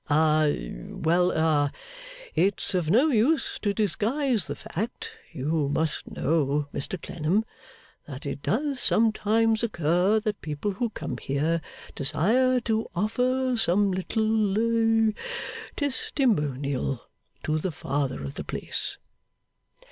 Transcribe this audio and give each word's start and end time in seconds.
A 0.09 0.73
well 0.89 1.29
a 1.29 1.71
it's 2.33 2.73
of 2.73 2.89
no 2.89 3.09
use 3.09 3.59
to 3.61 3.71
disguise 3.71 4.47
the 4.47 4.55
fact 4.55 5.11
you 5.31 5.69
must 5.69 6.09
know, 6.09 6.67
Mr 6.73 6.99
Clennam, 6.99 7.45
that 8.07 8.25
it 8.25 8.41
does 8.41 8.79
sometimes 8.79 9.61
occur 9.61 10.19
that 10.21 10.41
people 10.41 10.71
who 10.71 10.89
come 10.89 11.17
here 11.19 11.61
desire 11.93 12.59
to 12.61 12.87
offer 12.95 13.55
some 13.55 13.91
little 13.91 15.11
Testimonial 15.75 17.07
to 17.43 17.59
the 17.59 17.71
Father 17.71 18.23
of 18.23 18.33
the 18.33 18.43
place. 18.43 18.97